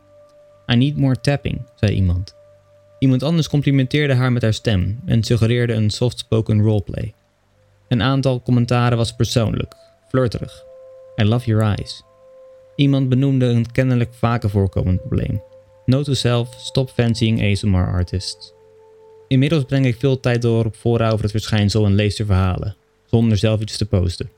I 0.72 0.76
need 0.76 0.96
more 0.96 1.20
tapping, 1.20 1.60
zei 1.74 1.94
iemand. 1.94 2.34
Iemand 2.98 3.22
anders 3.22 3.48
complimenteerde 3.48 4.14
haar 4.14 4.32
met 4.32 4.42
haar 4.42 4.54
stem 4.54 5.00
en 5.04 5.22
suggereerde 5.22 5.72
een 5.72 5.90
soft-spoken 5.90 6.62
roleplay. 6.62 7.14
Een 7.88 8.02
aantal 8.02 8.42
commentaren 8.42 8.98
was 8.98 9.16
persoonlijk, 9.16 9.74
flirterig. 10.08 10.62
I 11.20 11.24
love 11.24 11.46
your 11.46 11.62
eyes. 11.62 12.02
Iemand 12.76 13.08
benoemde 13.08 13.46
een 13.46 13.72
kennelijk 13.72 14.14
vaker 14.14 14.50
voorkomend 14.50 15.00
probleem. 15.00 15.42
Note 15.84 16.04
to 16.04 16.14
self, 16.14 16.54
stop 16.58 16.90
fancying 16.90 17.52
ASMR 17.52 17.92
artists. 17.92 18.56
Inmiddels 19.28 19.64
breng 19.64 19.86
ik 19.86 19.96
veel 19.98 20.20
tijd 20.20 20.42
door 20.42 20.64
op 20.64 20.74
fora 20.74 21.10
over 21.10 21.22
het 21.22 21.30
verschijnsel 21.30 21.84
en 21.84 21.94
lees 21.94 22.20
verhalen, 22.24 22.76
zonder 23.06 23.38
zelf 23.38 23.60
iets 23.60 23.76
te 23.76 23.86
posten. 23.86 24.30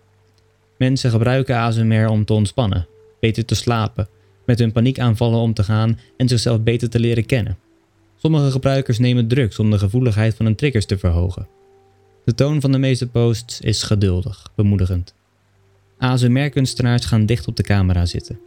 Mensen 0.78 1.10
gebruiken 1.10 1.56
ASMR 1.56 2.08
om 2.08 2.24
te 2.24 2.32
ontspannen, 2.32 2.86
beter 3.20 3.44
te 3.44 3.54
slapen, 3.54 4.08
met 4.46 4.58
hun 4.58 4.72
paniekaanvallen 4.72 5.38
om 5.38 5.54
te 5.54 5.62
gaan 5.62 5.98
en 6.16 6.28
zichzelf 6.28 6.60
beter 6.60 6.90
te 6.90 7.00
leren 7.00 7.26
kennen. 7.26 7.58
Sommige 8.16 8.50
gebruikers 8.50 8.98
nemen 8.98 9.28
drugs 9.28 9.58
om 9.58 9.70
de 9.70 9.78
gevoeligheid 9.78 10.34
van 10.34 10.46
hun 10.46 10.54
triggers 10.54 10.86
te 10.86 10.98
verhogen. 10.98 11.48
De 12.24 12.34
toon 12.34 12.60
van 12.60 12.72
de 12.72 12.78
meeste 12.78 13.06
posts 13.06 13.60
is 13.60 13.82
geduldig, 13.82 14.52
bemoedigend. 14.54 15.14
ASMR-kunstenaars 15.98 17.04
gaan 17.04 17.26
dicht 17.26 17.46
op 17.46 17.56
de 17.56 17.62
camera 17.62 18.06
zitten. 18.06 18.38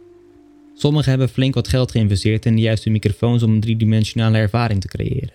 Sommigen 0.74 1.10
hebben 1.10 1.28
flink 1.28 1.54
wat 1.54 1.68
geld 1.68 1.90
geïnvesteerd 1.90 2.46
in 2.46 2.54
de 2.54 2.60
juiste 2.60 2.90
microfoons 2.90 3.42
om 3.42 3.52
een 3.52 3.60
driedimensionale 3.60 4.38
ervaring 4.38 4.80
te 4.80 4.88
creëren, 4.88 5.32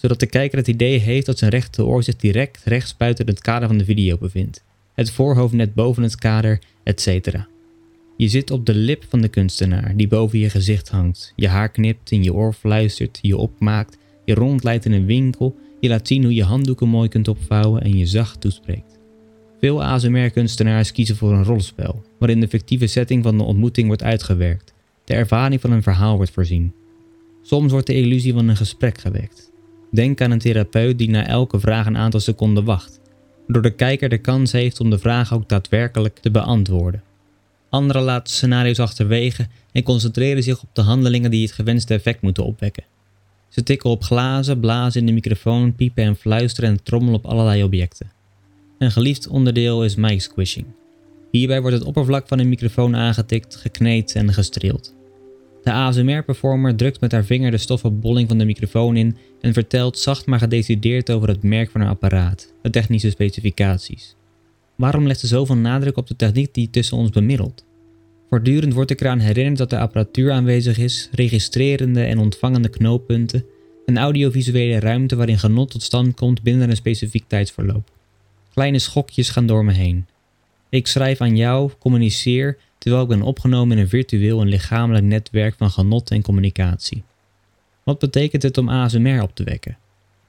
zodat 0.00 0.20
de 0.20 0.26
kijker 0.26 0.58
het 0.58 0.68
idee 0.68 0.98
heeft 0.98 1.26
dat 1.26 1.38
zijn 1.38 1.50
rechteroor 1.50 2.02
zich 2.02 2.16
direct 2.16 2.60
rechts 2.64 2.96
buiten 2.96 3.26
het 3.26 3.40
kader 3.40 3.68
van 3.68 3.78
de 3.78 3.84
video 3.84 4.18
bevindt, 4.18 4.64
het 4.94 5.10
voorhoofd 5.10 5.54
net 5.54 5.74
boven 5.74 6.02
het 6.02 6.16
kader, 6.16 6.62
etc. 6.82 7.36
Je 8.16 8.28
zit 8.28 8.50
op 8.50 8.66
de 8.66 8.74
lip 8.74 9.04
van 9.08 9.20
de 9.20 9.28
kunstenaar 9.28 9.96
die 9.96 10.08
boven 10.08 10.38
je 10.38 10.50
gezicht 10.50 10.88
hangt, 10.88 11.32
je 11.36 11.48
haar 11.48 11.68
knipt, 11.68 12.10
in 12.10 12.22
je 12.22 12.34
oor 12.34 12.52
fluistert, 12.52 13.18
je 13.22 13.36
opmaakt, 13.36 13.98
je 14.24 14.34
rondleidt 14.34 14.84
in 14.84 14.92
een 14.92 15.06
winkel, 15.06 15.56
je 15.80 15.88
laat 15.88 16.06
zien 16.06 16.22
hoe 16.22 16.34
je 16.34 16.44
handdoeken 16.44 16.88
mooi 16.88 17.08
kunt 17.08 17.28
opvouwen 17.28 17.82
en 17.82 17.96
je 17.96 18.06
zacht 18.06 18.40
toespreekt. 18.40 18.98
Veel 19.58 19.84
ASMR-kunstenaars 19.84 20.92
kiezen 20.92 21.16
voor 21.16 21.32
een 21.32 21.44
rollenspel, 21.44 22.02
waarin 22.18 22.40
de 22.40 22.48
fictieve 22.48 22.86
setting 22.86 23.22
van 23.22 23.38
de 23.38 23.44
ontmoeting 23.44 23.86
wordt 23.86 24.02
uitgewerkt, 24.02 24.74
de 25.04 25.14
ervaring 25.14 25.60
van 25.60 25.72
een 25.72 25.82
verhaal 25.82 26.16
wordt 26.16 26.30
voorzien. 26.30 26.72
Soms 27.42 27.72
wordt 27.72 27.86
de 27.86 27.94
illusie 27.94 28.32
van 28.32 28.48
een 28.48 28.56
gesprek 28.56 28.98
gewekt. 28.98 29.49
Denk 29.90 30.20
aan 30.20 30.30
een 30.30 30.38
therapeut 30.38 30.98
die 30.98 31.10
na 31.10 31.26
elke 31.26 31.60
vraag 31.60 31.86
een 31.86 31.96
aantal 31.96 32.20
seconden 32.20 32.64
wacht, 32.64 33.00
waardoor 33.46 33.62
de 33.62 33.76
kijker 33.76 34.08
de 34.08 34.18
kans 34.18 34.52
heeft 34.52 34.80
om 34.80 34.90
de 34.90 34.98
vraag 34.98 35.34
ook 35.34 35.48
daadwerkelijk 35.48 36.18
te 36.18 36.30
beantwoorden. 36.30 37.02
Anderen 37.68 38.02
laten 38.02 38.32
scenario's 38.34 38.78
achterwege 38.78 39.46
en 39.72 39.82
concentreren 39.82 40.42
zich 40.42 40.62
op 40.62 40.68
de 40.72 40.80
handelingen 40.80 41.30
die 41.30 41.42
het 41.42 41.52
gewenste 41.52 41.94
effect 41.94 42.22
moeten 42.22 42.44
opwekken. 42.44 42.84
Ze 43.48 43.62
tikken 43.62 43.90
op 43.90 44.02
glazen, 44.02 44.60
blazen 44.60 45.00
in 45.00 45.06
de 45.06 45.12
microfoon, 45.12 45.74
piepen 45.74 46.04
en 46.04 46.16
fluisteren 46.16 46.70
en 46.70 46.82
trommelen 46.82 47.14
op 47.14 47.26
allerlei 47.26 47.62
objecten. 47.62 48.10
Een 48.78 48.90
geliefd 48.90 49.28
onderdeel 49.28 49.84
is 49.84 49.94
mic 49.94 50.20
squishing. 50.20 50.66
Hierbij 51.30 51.60
wordt 51.60 51.76
het 51.76 51.86
oppervlak 51.86 52.28
van 52.28 52.38
een 52.38 52.48
microfoon 52.48 52.96
aangetikt, 52.96 53.56
gekneed 53.56 54.14
en 54.14 54.32
gestreeld. 54.32 54.94
De 55.62 55.72
ASMR-performer 55.72 56.76
drukt 56.76 57.00
met 57.00 57.12
haar 57.12 57.24
vinger 57.24 57.50
de 57.50 57.58
stoffen 57.58 58.00
bolling 58.00 58.28
van 58.28 58.38
de 58.38 58.44
microfoon 58.44 58.96
in 58.96 59.16
en 59.40 59.52
vertelt 59.52 59.98
zacht 59.98 60.26
maar 60.26 60.38
gedecideerd 60.38 61.10
over 61.10 61.28
het 61.28 61.42
merk 61.42 61.70
van 61.70 61.80
haar 61.80 61.90
apparaat, 61.90 62.54
de 62.62 62.70
technische 62.70 63.10
specificaties. 63.10 64.16
Waarom 64.76 65.06
legt 65.06 65.20
ze 65.20 65.26
zoveel 65.26 65.56
nadruk 65.56 65.96
op 65.96 66.06
de 66.06 66.16
techniek 66.16 66.54
die 66.54 66.70
tussen 66.70 66.96
ons 66.96 67.10
bemiddelt? 67.10 67.64
Voortdurend 68.28 68.74
wordt 68.74 68.90
ik 68.90 69.00
eraan 69.00 69.18
herinnerd 69.18 69.58
dat 69.58 69.72
er 69.72 69.78
apparatuur 69.78 70.32
aanwezig 70.32 70.78
is, 70.78 71.08
registrerende 71.12 72.02
en 72.02 72.18
ontvangende 72.18 72.68
knooppunten, 72.68 73.44
een 73.86 73.98
audiovisuele 73.98 74.78
ruimte 74.78 75.16
waarin 75.16 75.38
genot 75.38 75.70
tot 75.70 75.82
stand 75.82 76.14
komt 76.14 76.42
binnen 76.42 76.70
een 76.70 76.76
specifiek 76.76 77.24
tijdsverloop. 77.26 77.90
Kleine 78.52 78.78
schokjes 78.78 79.30
gaan 79.30 79.46
door 79.46 79.64
me 79.64 79.72
heen. 79.72 80.06
Ik 80.70 80.86
schrijf 80.86 81.20
aan 81.20 81.36
jou, 81.36 81.70
communiceer, 81.78 82.58
terwijl 82.78 83.02
ik 83.02 83.08
ben 83.08 83.22
opgenomen 83.22 83.76
in 83.76 83.82
een 83.82 83.88
virtueel 83.88 84.40
en 84.40 84.48
lichamelijk 84.48 85.04
netwerk 85.04 85.54
van 85.58 85.70
genot 85.70 86.10
en 86.10 86.22
communicatie. 86.22 87.02
Wat 87.84 87.98
betekent 87.98 88.42
het 88.42 88.58
om 88.58 88.68
ASMR 88.68 89.22
op 89.22 89.34
te 89.34 89.44
wekken? 89.44 89.78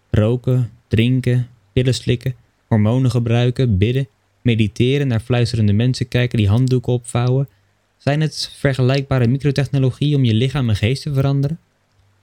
Roken, 0.10 0.72
drinken, 0.88 1.48
pillen 1.74 1.94
slikken, 1.94 2.36
hormonen 2.68 3.12
gebruiken, 3.12 3.78
bidden, 3.78 4.08
mediteren, 4.42 5.08
naar 5.08 5.20
fluisterende 5.20 5.74
mensen 5.74 6.08
kijken 6.08 6.38
die 6.38 6.48
handdoeken 6.48 6.94
opvouwen. 6.94 7.50
Zijn 7.98 8.22
het 8.22 8.52
vergelijkbare 8.58 9.28
microtechnologie 9.28 10.16
om 10.16 10.24
je 10.24 10.34
lichaam 10.34 10.70
en 10.70 10.76
geest 10.76 11.02
te 11.04 11.14
veranderen? 11.14 11.60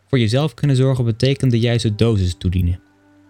Voor 0.09 0.19
jezelf 0.19 0.55
kunnen 0.55 0.77
zorgen 0.77 1.05
betekent 1.05 1.51
de 1.51 1.61
juiste 1.61 1.95
dosis 1.95 2.35
toedienen. 2.39 2.81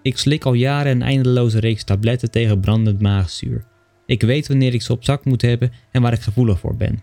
Ik 0.02 0.18
slik 0.18 0.44
al 0.44 0.52
jaren 0.52 0.92
een 0.92 1.02
eindeloze 1.02 1.60
reeks 1.60 1.84
tabletten 1.84 2.30
tegen 2.30 2.60
brandend 2.60 3.00
maagzuur. 3.00 3.64
Ik 4.08 4.22
weet 4.22 4.48
wanneer 4.48 4.74
ik 4.74 4.82
ze 4.82 4.92
op 4.92 5.04
zak 5.04 5.24
moet 5.24 5.42
hebben 5.42 5.72
en 5.90 6.02
waar 6.02 6.12
ik 6.12 6.20
gevoelig 6.20 6.58
voor 6.58 6.76
ben. 6.76 7.02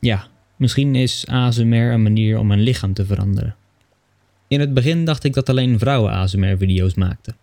Ja, 0.00 0.26
misschien 0.56 0.94
is 0.94 1.26
ASMR 1.26 1.92
een 1.92 2.02
manier 2.02 2.38
om 2.38 2.46
mijn 2.46 2.60
lichaam 2.60 2.92
te 2.92 3.06
veranderen. 3.06 3.56
In 4.48 4.60
het 4.60 4.74
begin 4.74 5.04
dacht 5.04 5.24
ik 5.24 5.32
dat 5.32 5.48
alleen 5.48 5.78
vrouwen 5.78 6.12
ASMR-video's 6.12 6.94
maakten. 6.94 7.36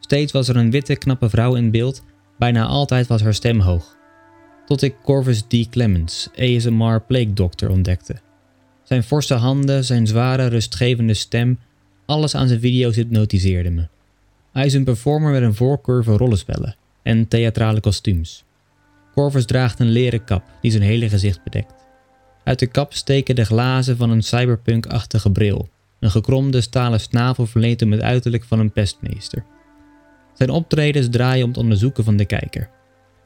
Steeds 0.00 0.32
was 0.32 0.48
er 0.48 0.56
een 0.56 0.70
witte, 0.70 0.96
knappe 0.96 1.28
vrouw 1.28 1.54
in 1.54 1.70
beeld, 1.70 2.04
bijna 2.38 2.66
altijd 2.66 3.06
was 3.06 3.22
haar 3.22 3.34
stem 3.34 3.60
hoog. 3.60 3.96
Tot 4.66 4.82
ik 4.82 4.94
Corvus 5.02 5.42
D. 5.42 5.68
Clemens, 5.70 6.28
ASMR 6.38 7.00
Plague 7.00 7.32
Doctor, 7.32 7.70
ontdekte. 7.70 8.16
Zijn 8.82 9.02
forse 9.02 9.34
handen, 9.34 9.84
zijn 9.84 10.06
zware, 10.06 10.46
rustgevende 10.46 11.14
stem, 11.14 11.58
alles 12.04 12.34
aan 12.34 12.48
zijn 12.48 12.60
video's 12.60 12.96
hypnotiseerde 12.96 13.70
me. 13.70 13.88
Hij 14.52 14.66
is 14.66 14.74
een 14.74 14.84
performer 14.84 15.32
met 15.32 15.42
een 15.42 15.54
voorkeur 15.54 16.04
voor 16.04 16.16
rollenspellen 16.16 16.76
en 17.06 17.28
theatrale 17.28 17.80
kostuums. 17.80 18.44
Corvus 19.14 19.46
draagt 19.46 19.80
een 19.80 19.90
leren 19.90 20.24
kap 20.24 20.42
die 20.60 20.70
zijn 20.70 20.82
hele 20.82 21.08
gezicht 21.08 21.42
bedekt. 21.44 21.74
Uit 22.44 22.58
de 22.58 22.66
kap 22.66 22.92
steken 22.92 23.34
de 23.34 23.44
glazen 23.44 23.96
van 23.96 24.10
een 24.10 24.22
cyberpunk-achtige 24.22 25.30
bril. 25.30 25.68
Een 26.00 26.10
gekromde 26.10 26.60
stalen 26.60 27.00
snavel 27.00 27.46
verleent 27.46 27.80
hem 27.80 27.92
het 27.92 28.00
uiterlijk 28.00 28.44
van 28.44 28.58
een 28.58 28.72
pestmeester. 28.72 29.44
Zijn 30.34 30.50
optredens 30.50 31.08
draaien 31.10 31.42
om 31.42 31.48
het 31.48 31.58
onderzoeken 31.58 32.04
van 32.04 32.16
de 32.16 32.24
kijker. 32.24 32.68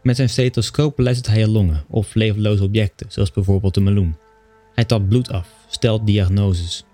Met 0.03 0.17
zijn 0.17 0.29
stethoscoop 0.29 0.99
luistert 0.99 1.35
hij 1.35 1.47
longen 1.47 1.85
of 1.89 2.15
levenloze 2.15 2.65
objecten, 2.65 3.07
zoals 3.11 3.33
bijvoorbeeld 3.33 3.75
de 3.75 3.81
meloen. 3.81 4.17
Hij 4.75 4.85
tapt 4.85 5.09
bloed 5.09 5.31
af, 5.31 5.49
stelt 5.69 6.07
diagnoses. 6.07 6.85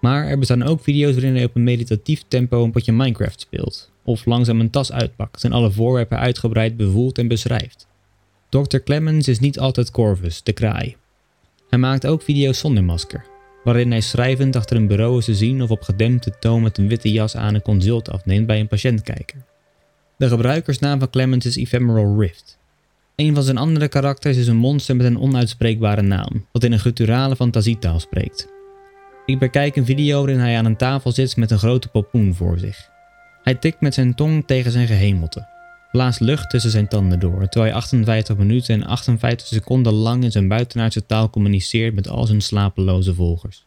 Maar 0.00 0.26
er 0.26 0.38
bestaan 0.38 0.62
ook 0.62 0.82
video's 0.82 1.12
waarin 1.14 1.34
hij 1.34 1.44
op 1.44 1.56
een 1.56 1.64
meditatief 1.64 2.22
tempo 2.28 2.64
een 2.64 2.70
potje 2.70 2.92
Minecraft 2.92 3.40
speelt, 3.40 3.90
of 4.08 4.24
langzaam 4.24 4.60
een 4.60 4.70
tas 4.70 4.92
uitpakt 4.92 5.44
en 5.44 5.52
alle 5.52 5.70
voorwerpen 5.70 6.18
uitgebreid 6.18 6.76
bevoelt 6.76 7.18
en 7.18 7.28
beschrijft. 7.28 7.86
Dr. 8.48 8.76
Clemens 8.76 9.28
is 9.28 9.38
niet 9.38 9.58
altijd 9.58 9.90
Corvus, 9.90 10.42
de 10.42 10.52
kraai. 10.52 10.96
Hij 11.68 11.78
maakt 11.78 12.06
ook 12.06 12.22
video's 12.22 12.58
zonder 12.58 12.84
masker, 12.84 13.24
waarin 13.64 13.90
hij 13.90 14.00
schrijvend 14.00 14.56
achter 14.56 14.76
een 14.76 14.86
bureau 14.86 15.18
is 15.18 15.24
te 15.24 15.34
zien 15.34 15.62
of 15.62 15.70
op 15.70 15.82
gedempte 15.82 16.32
toon 16.40 16.62
met 16.62 16.78
een 16.78 16.88
witte 16.88 17.12
jas 17.12 17.36
aan 17.36 17.54
een 17.54 17.62
consult 17.62 18.10
afneemt 18.10 18.46
bij 18.46 18.60
een 18.60 18.68
patiëntkijker. 18.68 19.44
De 20.16 20.28
gebruikersnaam 20.28 20.98
van 20.98 21.10
Clemens 21.10 21.46
is 21.46 21.56
Ephemeral 21.56 22.20
Rift. 22.20 22.58
Een 23.16 23.34
van 23.34 23.42
zijn 23.42 23.58
andere 23.58 23.88
karakters 23.88 24.36
is 24.36 24.46
een 24.46 24.56
monster 24.56 24.96
met 24.96 25.06
een 25.06 25.20
onuitspreekbare 25.20 26.02
naam, 26.02 26.46
dat 26.52 26.64
in 26.64 26.72
een 26.72 26.78
gutturale 26.78 27.36
fantasietaal 27.36 28.00
spreekt. 28.00 28.48
Ik 29.26 29.38
bekijk 29.38 29.76
een 29.76 29.84
video 29.84 30.18
waarin 30.18 30.38
hij 30.38 30.56
aan 30.56 30.64
een 30.64 30.76
tafel 30.76 31.12
zit 31.12 31.36
met 31.36 31.50
een 31.50 31.58
grote 31.58 31.88
popoen 31.88 32.34
voor 32.34 32.58
zich. 32.58 32.96
Hij 33.42 33.54
tikt 33.54 33.80
met 33.80 33.94
zijn 33.94 34.14
tong 34.14 34.46
tegen 34.46 34.72
zijn 34.72 34.86
gehemelte, 34.86 35.46
blaast 35.92 36.20
lucht 36.20 36.50
tussen 36.50 36.70
zijn 36.70 36.88
tanden 36.88 37.20
door, 37.20 37.48
terwijl 37.48 37.72
hij 37.72 37.80
58 37.80 38.36
minuten 38.36 38.74
en 38.74 38.86
58 38.86 39.46
seconden 39.46 39.92
lang 39.92 40.24
in 40.24 40.32
zijn 40.32 40.48
buitenaardse 40.48 41.06
taal 41.06 41.30
communiceert 41.30 41.94
met 41.94 42.08
al 42.08 42.26
zijn 42.26 42.40
slapeloze 42.40 43.14
volgers. 43.14 43.66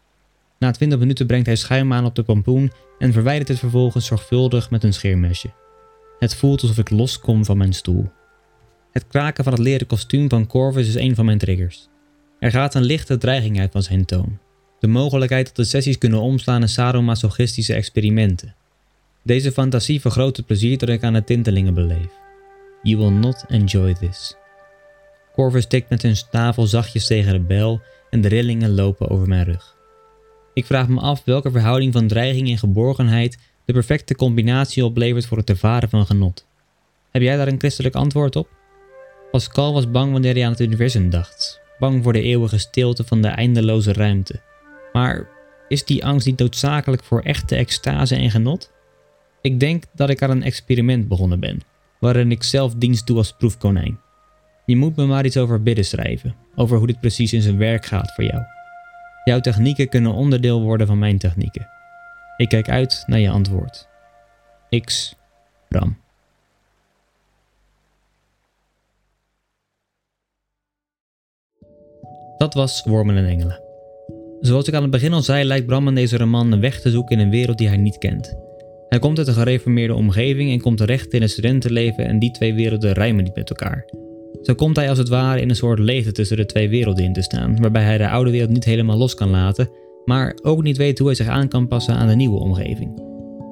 Na 0.60 0.72
20 0.72 1.00
minuten 1.00 1.28
brengt 1.28 1.46
hij 1.46 1.56
schuim 1.56 1.94
aan 1.94 2.06
op 2.06 2.16
de 2.16 2.24
pompoen 2.24 2.72
en 3.00 3.14
verwijdert 3.14 3.48
het 3.48 3.60
vervolgens 3.60 4.06
zorgvuldig 4.06 4.70
met 4.70 4.84
een 4.84 4.94
scheermesje. 4.94 5.52
Het 6.20 6.36
voelt 6.36 6.62
alsof 6.62 6.78
ik 6.78 6.90
loskom 6.90 7.46
van 7.46 7.58
mijn 7.58 7.74
stoel. 7.74 8.12
Het 8.92 9.08
kraken 9.08 9.44
van 9.44 9.54
het 9.54 9.62
leren 9.62 9.88
kostuum 9.88 10.30
van 10.30 10.48
Corvus 10.48 10.88
is 10.88 10.96
een 10.96 11.16
van 11.16 11.26
mijn 11.26 11.38
triggers. 11.38 11.88
Er 12.40 12.52
gaat 12.52 12.76
een 12.76 12.84
lichte 12.84 13.18
dreiging 13.18 13.60
uit 13.60 13.72
van 13.72 13.84
zijn 13.84 14.06
toon. 14.06 14.40
De 14.80 14.88
mogelijkheid 14.88 15.46
dat 15.46 15.56
de 15.56 15.64
sessies 15.64 15.98
kunnen 15.98 16.22
omslaan 16.22 16.62
in 16.62 16.70
sadomasochistische 16.70 17.74
experimenten. 17.74 18.56
Deze 19.24 19.52
fantasie 19.52 20.02
vergroot 20.02 20.38
het 20.38 20.46
plezier 20.46 20.78
dat 20.78 20.90
ik 20.90 21.04
aan 21.04 21.14
de 21.14 21.24
tintelingen 21.24 21.74
beleef. 21.74 22.10
You 22.82 22.98
will 22.98 23.20
not 23.20 23.46
enjoy 23.48 23.94
this. 23.94 24.36
Corvus 25.34 25.66
tikt 25.66 25.90
met 25.90 26.02
zijn 26.02 26.16
stavel 26.16 26.68
zachtjes 26.68 27.06
tegen 27.06 27.34
de 27.34 27.40
bel 27.40 27.82
en 28.10 28.22
de 28.22 28.28
rillingen 28.28 28.76
lopen 28.76 29.10
over 29.10 29.28
mijn 29.28 29.44
rug. 29.44 29.76
Ik 30.54 30.66
vraag 30.66 30.88
me 30.88 31.00
af 31.00 31.22
welke 31.26 31.52
verhouding 31.52 31.94
van 31.94 32.08
dreiging 32.08 32.50
en 32.50 32.58
geborgenheid 32.58 33.38
de 33.66 33.74
perfecte 33.74 34.16
combinatie 34.16 34.86
oplevert 34.86 35.26
voor 35.26 35.38
het 35.38 35.50
ervaren 35.50 35.90
van 35.90 36.06
genot. 36.06 36.48
Heb 37.12 37.22
jij 37.22 37.38
daar 37.38 37.48
een 37.48 37.60
christelijk 37.60 37.96
antwoord 37.96 38.36
op? 38.36 38.50
Pascal 39.32 39.74
was 39.74 39.92
bang 39.92 40.12
wanneer 40.12 40.34
hij 40.34 40.46
aan 40.46 40.52
het 40.52 40.60
universum 40.60 41.10
dacht, 41.10 41.62
bang 41.80 42.04
voor 42.04 42.14
de 42.14 42.22
eeuwige 42.22 42.58
stilte 42.58 43.04
van 43.04 43.22
de 43.22 43.28
eindeloze 43.28 43.94
ruimte. 43.94 44.42
Maar 44.94 45.28
is 45.68 45.86
die 45.86 46.06
angst 46.06 46.26
niet 46.26 46.40
noodzakelijk 46.40 47.04
voor 47.04 47.22
echte 47.22 47.56
extase 47.56 48.16
en 48.16 48.32
genot? 48.32 48.72
Ik 49.42 49.60
denk 49.60 49.84
dat 49.94 50.10
ik 50.10 50.22
aan 50.22 50.30
een 50.30 50.44
experiment 50.44 51.08
begonnen 51.08 51.40
ben, 51.40 51.62
waarin 52.00 52.32
ik 52.32 52.44
zelf 52.44 52.74
dienst 52.76 53.08
doe 53.08 53.18
als 53.18 53.34
proefkonijn. 53.34 54.00
Je 54.66 54.76
moet 54.76 54.96
me 54.96 55.06
maar 55.06 55.26
iets 55.26 55.38
over 55.38 55.64
bidden 55.64 55.86
schrijven, 55.86 56.36
over 56.56 56.78
hoe 56.78 56.88
dit 56.88 57.00
precies 57.00 57.34
in 57.34 57.42
zijn 57.42 57.58
werk 57.58 57.86
gaat 57.86 58.14
voor 58.14 58.24
jou. 58.24 58.44
Jouw 59.24 59.40
technieken 59.40 59.90
kunnen 59.90 60.14
onderdeel 60.14 60.62
worden 60.62 60.88
van 60.88 61.00
mijn 61.00 61.18
technieken. 61.18 61.68
Ik 62.38 62.50
kijk 62.50 62.70
uit 62.70 63.04
naar 63.08 63.20
je 63.20 63.30
antwoord. 63.30 63.88
X. 64.84 65.16
Bram. 65.68 65.98
Dat 72.38 72.54
was 72.54 72.84
Wormen 72.84 73.18
en 73.18 73.26
Engelen. 73.26 73.62
Zoals 74.40 74.68
ik 74.68 74.74
aan 74.74 74.82
het 74.82 74.92
begin 74.92 75.14
al 75.14 75.22
zei, 75.22 75.44
lijkt 75.44 75.66
Bram 75.66 75.88
in 75.88 75.96
deze 75.96 76.18
roman 76.18 76.52
een 76.52 76.60
weg 76.60 76.82
te 76.82 76.90
zoeken 76.90 77.20
in 77.20 77.26
een 77.26 77.32
wereld 77.32 77.58
die 77.58 77.68
hij 77.68 77.78
niet 77.78 77.98
kent. 77.98 78.36
Hij 78.92 79.00
komt 79.00 79.18
uit 79.18 79.28
een 79.28 79.34
gereformeerde 79.34 79.94
omgeving 79.94 80.52
en 80.52 80.62
komt 80.62 80.78
terecht 80.78 81.14
in 81.14 81.22
het 81.22 81.32
studentenleven 81.32 82.06
en 82.06 82.20
die 82.20 82.32
twee 82.32 82.54
werelden 82.54 82.92
rijmen 82.92 83.24
niet 83.24 83.36
met 83.36 83.50
elkaar. 83.50 83.86
Zo 84.42 84.54
komt 84.54 84.76
hij 84.76 84.90
als 84.90 84.98
het 84.98 85.10
ware 85.10 85.42
in 85.42 85.50
een 85.50 85.56
soort 85.56 85.80
leegte 85.80 86.12
tussen 86.12 86.38
de 86.38 86.46
twee 86.46 86.70
werelden 86.70 87.04
in 87.04 87.14
te 87.14 87.22
staan, 87.22 87.62
waarbij 87.62 87.84
hij 87.84 87.98
de 87.98 88.10
oude 88.10 88.32
wereld 88.32 88.50
niet 88.50 88.66
helemaal 88.66 88.98
los 88.98 89.14
kan 89.14 89.30
laten, 89.30 89.70
maar 90.06 90.38
ook 90.42 90.64
niet 90.64 90.78
weet 90.78 90.98
hoe 90.98 91.08
hij 91.08 91.16
zich 91.16 91.28
aan 91.28 91.48
kan 91.48 91.68
passen 91.68 91.96
aan 91.96 92.08
de 92.08 92.16
nieuwe 92.16 92.40
omgeving. 92.40 93.02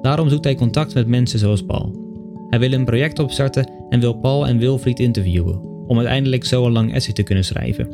Daarom 0.02 0.28
zoekt 0.28 0.44
hij 0.44 0.54
contact 0.54 0.94
met 0.94 1.06
mensen 1.06 1.38
zoals 1.38 1.62
Paul. 1.62 2.08
Hij 2.48 2.58
wil 2.58 2.72
een 2.72 2.84
project 2.84 3.18
opstarten 3.18 3.70
en 3.88 4.00
wil 4.00 4.14
Paul 4.14 4.46
en 4.46 4.58
Wilfried 4.58 5.00
interviewen, 5.00 5.60
om 5.86 5.96
uiteindelijk 5.96 6.44
zo 6.44 6.66
een 6.66 6.72
lang 6.72 6.94
essay 6.94 7.14
te 7.14 7.22
kunnen 7.22 7.44
schrijven. 7.44 7.88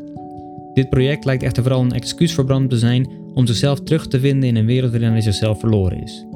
Dit 0.72 0.88
project 0.88 1.24
lijkt 1.24 1.42
echter 1.42 1.62
vooral 1.62 1.82
een 1.82 1.92
excuus 1.92 2.34
voor 2.34 2.44
Bram 2.44 2.68
te 2.68 2.78
zijn 2.78 3.08
om 3.34 3.46
zichzelf 3.46 3.80
terug 3.80 4.06
te 4.06 4.20
vinden 4.20 4.48
in 4.48 4.56
een 4.56 4.66
wereld 4.66 4.90
waarin 4.90 5.10
hij 5.10 5.20
zichzelf 5.20 5.60
verloren 5.60 6.02
is. 6.02 6.26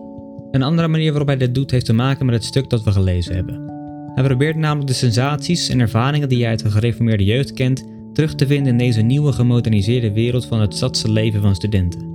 Een 0.50 0.62
andere 0.62 0.88
manier 0.88 1.10
waarop 1.10 1.28
hij 1.28 1.36
dit 1.36 1.54
doet 1.54 1.70
heeft 1.70 1.84
te 1.84 1.92
maken 1.92 2.26
met 2.26 2.34
het 2.34 2.44
stuk 2.44 2.70
dat 2.70 2.82
we 2.82 2.92
gelezen 2.92 3.34
hebben. 3.34 3.70
Hij 4.14 4.24
probeert 4.24 4.56
namelijk 4.56 4.86
de 4.86 4.94
sensaties 4.94 5.68
en 5.68 5.80
ervaringen 5.80 6.28
die 6.28 6.40
hij 6.40 6.48
uit 6.48 6.62
de 6.62 6.70
gereformeerde 6.70 7.24
jeugd 7.24 7.52
kent 7.52 7.84
terug 8.12 8.34
te 8.34 8.46
vinden 8.46 8.72
in 8.72 8.78
deze 8.78 9.00
nieuwe 9.00 9.32
gemoderniseerde 9.32 10.12
wereld 10.12 10.46
van 10.46 10.60
het 10.60 10.76
zatse 10.76 11.10
leven 11.10 11.42
van 11.42 11.54
studenten. 11.54 12.08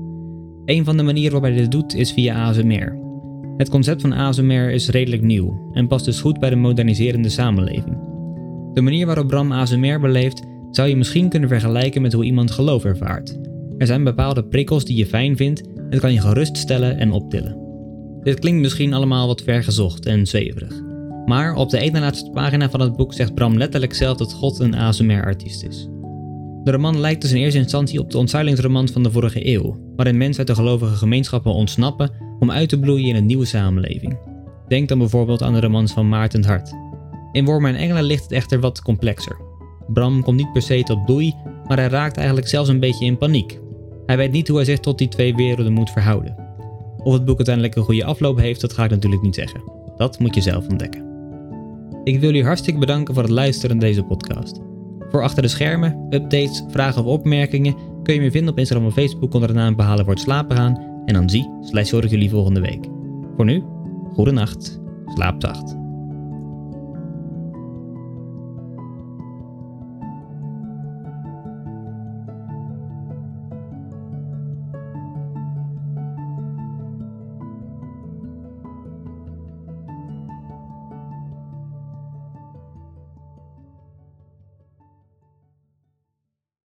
Een 0.66 0.84
van 0.84 0.98
de 0.98 1.04
manieren 1.04 1.32
waarop 1.32 1.50
hij 1.50 1.62
dit 1.62 1.72
doet 1.72 1.96
is 1.96 2.12
via 2.12 2.46
ASMR. 2.46 2.98
Het 3.58 3.70
concept 3.70 4.02
van 4.02 4.14
ASMR 4.14 4.70
is 4.70 4.90
redelijk 4.90 5.22
nieuw 5.22 5.70
en 5.74 5.88
past 5.88 6.06
dus 6.06 6.22
goed 6.22 6.40
bij 6.40 6.50
de 6.50 6.56
moderniserende 6.56 7.30
samenleving. 7.30 7.98
De 8.74 8.82
manier 8.82 9.06
waarop 9.06 9.28
Bram 9.28 9.52
ASMR 9.52 10.00
beleeft 10.00 10.44
zou 10.72 10.90
je 10.90 10.96
misschien 10.96 11.30
kunnen 11.30 11.50
vergelijken 11.50 12.02
met 12.02 12.14
hoe 12.14 12.26
iemand 12.26 12.52
geloof 12.52 12.86
ervaart. 12.86 13.40
Er 13.78 13.88
zijn 13.88 14.04
bepaalde 14.04 14.44
prikkels 14.44 14.86
die 14.86 14.98
je 14.98 15.06
fijn 15.06 15.38
vindt 15.38 15.64
Het 15.90 16.00
kan 16.00 16.14
je 16.14 16.22
geruststellen 16.22 16.98
en 16.98 17.12
optillen. 17.12 17.65
Dit 18.26 18.40
klinkt 18.40 18.62
misschien 18.62 18.94
allemaal 18.94 19.28
wat 19.28 19.42
vergezocht 19.42 20.06
en 20.06 20.26
zweverig. 20.26 20.82
Maar 21.26 21.56
op 21.56 21.70
de 21.70 21.80
ene 21.80 22.00
laatste 22.00 22.30
pagina 22.30 22.70
van 22.70 22.80
het 22.80 22.96
boek 22.96 23.14
zegt 23.14 23.34
Bram 23.34 23.58
letterlijk 23.58 23.94
zelf 23.94 24.18
dat 24.18 24.34
God 24.34 24.60
een 24.60 24.76
ASMR-artiest 24.76 25.64
is. 25.64 25.88
De 26.64 26.72
roman 26.72 27.00
lijkt 27.00 27.22
dus 27.22 27.32
in 27.32 27.38
eerste 27.38 27.60
instantie 27.60 28.00
op 28.00 28.12
de 28.12 28.18
ontzuilingsroman 28.18 28.88
van 28.88 29.04
de 29.04 29.12
vorige 29.12 29.48
eeuw, 29.48 29.94
waarin 29.96 30.18
mensen 30.18 30.38
uit 30.38 30.48
de 30.48 30.56
gelovige 30.56 30.96
gemeenschappen 30.96 31.54
ontsnappen 31.54 32.12
om 32.40 32.52
uit 32.52 32.70
te 32.70 32.80
bloeien 32.80 33.08
in 33.08 33.16
een 33.16 33.26
nieuwe 33.26 33.46
samenleving. 33.46 34.18
Denk 34.68 34.90
dan 34.90 34.98
bijvoorbeeld 34.98 35.42
aan 35.42 35.54
de 35.54 35.60
romans 35.60 35.94
van 35.94 36.10
Maarten 36.10 36.46
Hart. 36.46 36.74
In 37.32 37.46
Wormen 37.46 37.76
en 37.76 37.82
Engelen 37.82 38.04
ligt 38.04 38.24
het 38.24 38.32
echter 38.32 38.60
wat 38.60 38.82
complexer. 38.82 39.38
Bram 39.88 40.24
komt 40.24 40.38
niet 40.38 40.52
per 40.54 40.62
se 40.62 40.84
tot 40.84 41.06
bloei, 41.06 41.34
maar 41.68 41.78
hij 41.78 41.88
raakt 41.88 42.18
eigenlijk 42.18 42.48
zelfs 42.48 42.70
een 42.70 42.80
beetje 42.80 43.06
in 43.06 43.18
paniek. 43.18 43.60
Hij 44.06 44.18
weet 44.18 44.32
niet 44.32 44.48
hoe 44.48 44.58
hij 44.58 44.66
zich 44.66 44.80
tot 44.80 44.98
die 44.98 45.08
twee 45.08 45.36
werelden 45.36 45.74
moet 45.74 45.90
verhouden. 45.90 46.45
Of 47.06 47.14
het 47.14 47.26
boek 47.26 47.36
uiteindelijk 47.36 47.76
een 47.76 47.84
goede 47.84 48.06
afloop 48.06 48.38
heeft, 48.38 48.62
dat 48.62 48.74
ga 48.74 48.84
ik 48.84 48.90
natuurlijk 48.90 49.22
niet 49.22 49.36
zeggen. 49.36 49.62
Dat 49.98 50.20
moet 50.20 50.36
je 50.36 50.42
zelf 50.42 50.68
ontdekken. 50.68 51.04
Ik 52.04 52.20
wil 52.20 52.30
jullie 52.30 52.46
hartstikke 52.46 52.80
bedanken 52.80 53.14
voor 53.14 53.24
het 53.24 53.32
luisteren 53.32 53.78
naar 53.78 53.86
deze 53.86 54.04
podcast. 54.04 54.60
Voor 55.10 55.24
achter 55.24 55.42
de 55.42 55.48
schermen, 55.48 56.08
updates, 56.10 56.64
vragen 56.70 57.04
of 57.04 57.08
opmerkingen 57.08 57.76
kun 58.04 58.14
je 58.14 58.22
me 58.22 58.32
vinden 58.32 58.52
op 58.52 58.60
Instagram 58.60 58.88
of 58.88 58.94
Facebook 58.94 59.34
onder 59.34 59.50
de 59.50 59.56
naam 59.56 59.76
Behalen 59.76 60.06
voor 60.06 60.14
het 60.14 60.24
slapen 60.24 60.58
gaan. 60.58 61.04
En 61.06 61.14
dan 61.14 61.30
zie 61.30 61.50
slash 61.62 61.92
hoor 61.92 62.04
ik 62.04 62.10
jullie 62.10 62.30
volgende 62.30 62.62
week. 62.62 62.88
Voor 63.36 63.46
nu, 63.46 63.64
goede 64.14 64.32
nacht, 64.32 64.80
slaap 65.06 65.36
zacht. 65.42 65.85